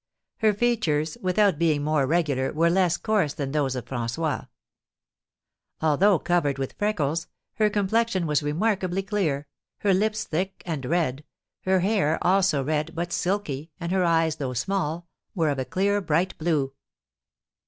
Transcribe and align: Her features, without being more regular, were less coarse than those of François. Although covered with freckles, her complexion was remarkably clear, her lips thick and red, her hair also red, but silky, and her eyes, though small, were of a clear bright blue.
Her 0.37 0.51
features, 0.51 1.15
without 1.21 1.59
being 1.59 1.83
more 1.83 2.07
regular, 2.07 2.51
were 2.51 2.71
less 2.71 2.97
coarse 2.97 3.35
than 3.35 3.51
those 3.51 3.75
of 3.75 3.85
François. 3.85 4.47
Although 5.79 6.17
covered 6.17 6.57
with 6.57 6.73
freckles, 6.73 7.27
her 7.57 7.69
complexion 7.69 8.25
was 8.25 8.41
remarkably 8.41 9.03
clear, 9.03 9.45
her 9.81 9.93
lips 9.93 10.23
thick 10.23 10.63
and 10.65 10.83
red, 10.87 11.23
her 11.65 11.81
hair 11.81 12.17
also 12.25 12.63
red, 12.63 12.95
but 12.95 13.13
silky, 13.13 13.69
and 13.79 13.91
her 13.91 14.03
eyes, 14.03 14.37
though 14.37 14.53
small, 14.53 15.07
were 15.35 15.49
of 15.49 15.59
a 15.59 15.65
clear 15.65 16.01
bright 16.01 16.35
blue. 16.39 16.73